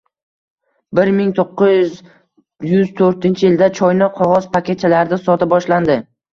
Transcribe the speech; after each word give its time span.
bir 0.99 1.11
ming 1.17 1.29
to'qqiz 1.39 1.99
yuz 2.71 2.89
to'rtinchi 3.03 3.47
yilda 3.51 3.71
choyni 3.83 4.11
qog`oz 4.19 4.51
paketchalarda 4.59 5.25
sota 5.31 5.53
boshlandi. 5.57 6.03